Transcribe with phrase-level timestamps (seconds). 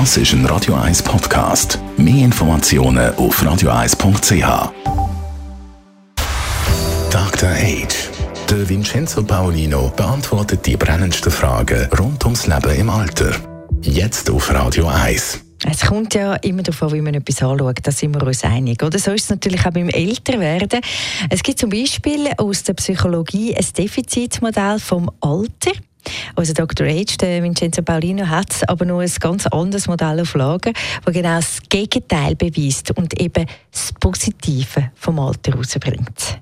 [0.00, 1.78] Das ist ein Radio 1 Podcast.
[1.96, 4.72] Mehr Informationen auf radio1.ch.
[7.12, 7.48] Dr.
[7.48, 8.10] Age.
[8.50, 13.36] Der Vincenzo Paolino beantwortet die brennendsten Fragen rund ums Leben im Alter.
[13.82, 15.44] Jetzt auf Radio 1.
[15.70, 17.78] Es kommt ja immer darauf an, wie man etwas anschaut.
[17.80, 18.82] Da sind wir uns einig.
[18.82, 20.80] Oder so ist es natürlich auch beim Älterwerden.
[21.30, 25.70] Es gibt zum Beispiel aus der Psychologie ein Defizitmodell vom Alter.
[26.34, 26.86] Also Dr.
[26.86, 30.72] H., der Vincenzo Paulino, hat aber noch ein ganz anderes Modell auf Lager,
[31.04, 36.40] das genau das Gegenteil beweist und eben das Positive vom Alter herausbringt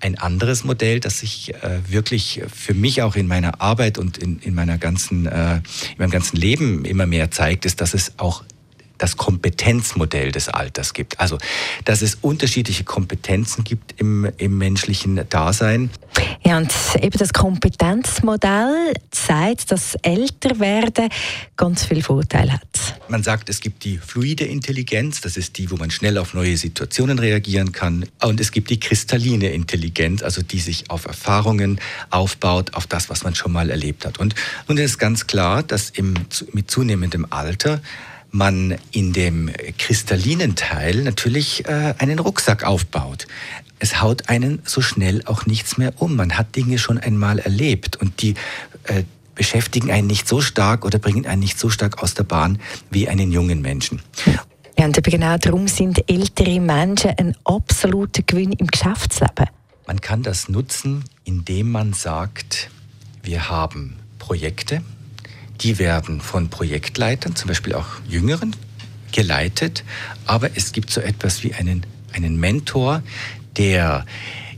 [0.00, 4.38] ein anderes Modell, das sich äh, wirklich für mich auch in meiner Arbeit und in,
[4.40, 5.62] in meiner ganzen, äh, in
[5.98, 8.42] meinem ganzen Leben immer mehr zeigt, ist, dass es auch
[9.02, 11.18] das Kompetenzmodell des Alters gibt.
[11.18, 11.36] Also,
[11.84, 15.90] dass es unterschiedliche Kompetenzen gibt im, im menschlichen Dasein.
[16.44, 21.08] Ja, und eben das Kompetenzmodell zeigt, dass Älterwerden
[21.56, 23.00] ganz viele Vorteile hat.
[23.08, 26.56] Man sagt, es gibt die fluide Intelligenz, das ist die, wo man schnell auf neue
[26.56, 28.06] Situationen reagieren kann.
[28.22, 31.80] Und es gibt die kristalline Intelligenz, also die sich auf Erfahrungen
[32.10, 34.20] aufbaut, auf das, was man schon mal erlebt hat.
[34.20, 34.36] Und
[34.68, 36.14] nun ist ganz klar, dass im,
[36.52, 37.80] mit zunehmendem Alter
[38.32, 43.26] man in dem kristallinen Teil natürlich äh, einen Rucksack aufbaut.
[43.78, 46.16] Es haut einen so schnell auch nichts mehr um.
[46.16, 48.34] Man hat Dinge schon einmal erlebt und die
[48.84, 52.58] äh, beschäftigen einen nicht so stark oder bringen einen nicht so stark aus der Bahn
[52.90, 54.02] wie einen jungen Menschen.
[54.78, 59.46] Ja, und genau darum sind ältere Menschen ein absoluter Gewinn im Geschäftsleben.
[59.86, 62.70] Man kann das nutzen, indem man sagt,
[63.22, 64.82] wir haben Projekte,
[65.62, 68.54] die werden von Projektleitern, zum Beispiel auch Jüngeren,
[69.12, 69.84] geleitet.
[70.26, 73.02] Aber es gibt so etwas wie einen, einen Mentor,
[73.56, 74.06] der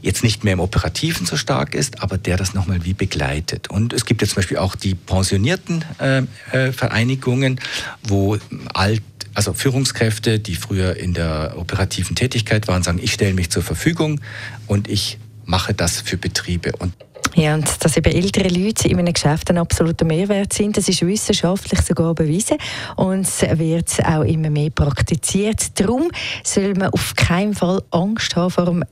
[0.00, 3.70] jetzt nicht mehr im Operativen so stark ist, aber der das nochmal wie begleitet.
[3.70, 7.58] Und es gibt jetzt zum Beispiel auch die pensionierten äh, äh, Vereinigungen,
[8.02, 8.38] wo
[8.74, 13.64] alt also Führungskräfte, die früher in der operativen Tätigkeit waren, sagen, ich stelle mich zur
[13.64, 14.20] Verfügung
[14.68, 16.72] und ich mache das für Betriebe.
[16.78, 16.94] Und
[17.34, 21.04] ja, und dass eben ältere Leute in einem Geschäft ein absoluter Mehrwert sind, das ist
[21.04, 22.58] wissenschaftlich sogar bewiesen
[22.96, 23.26] und
[23.58, 25.78] wird auch immer mehr praktiziert.
[25.80, 26.10] Darum
[26.44, 28.84] soll man auf keinen Fall Angst haben vor dem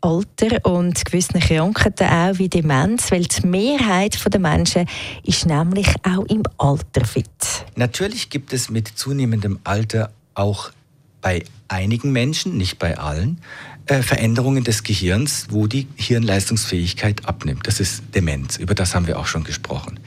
[0.00, 4.88] Alter und gewissen Krankheiten auch wie Demenz, weil die Mehrheit der Menschen
[5.22, 7.28] ist nämlich auch im Alter fit.
[7.76, 10.72] Natürlich gibt es mit zunehmendem Alter auch
[11.22, 13.38] bei einigen Menschen, nicht bei allen,
[13.86, 17.66] äh, Veränderungen des Gehirns, wo die Hirnleistungsfähigkeit abnimmt.
[17.66, 19.98] Das ist Demenz, über das haben wir auch schon gesprochen.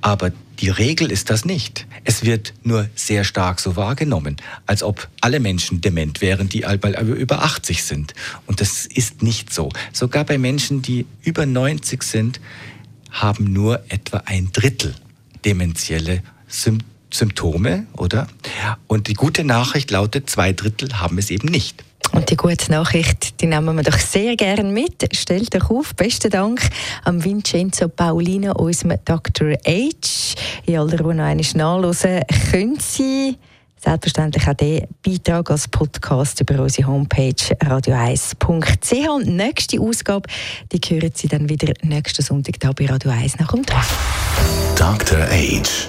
[0.00, 0.30] Aber
[0.60, 1.86] die Regel ist das nicht.
[2.04, 4.36] Es wird nur sehr stark so wahrgenommen,
[4.66, 8.14] als ob alle Menschen dement wären, die über 80 sind.
[8.46, 9.70] Und das ist nicht so.
[9.92, 12.40] Sogar bei Menschen, die über 90 sind,
[13.10, 14.94] haben nur etwa ein Drittel
[15.44, 16.91] dementielle Symptome,
[17.96, 18.26] oder?
[18.86, 21.84] Und die gute Nachricht lautet, zwei Drittel haben es eben nicht.
[22.12, 25.08] Und die gute Nachricht, die nehmen wir doch sehr gerne mit.
[25.16, 25.94] Stellt euch auf.
[25.94, 26.60] Besten Dank
[27.04, 29.52] an Vincenzo Paulino, unserem Dr.
[29.66, 30.34] H.
[30.66, 33.38] In aller Ruhe noch einmal nachhören können Sie
[33.82, 39.08] selbstverständlich auch den Beitrag als Podcast über unsere Homepage radio1.ch.
[39.08, 40.28] Und die nächste Ausgabe,
[40.70, 43.86] die hören Sie dann wieder nächsten Sonntag hier bei Radio 1 nach dem Tag.
[44.76, 45.18] Dr.
[45.30, 45.88] Age.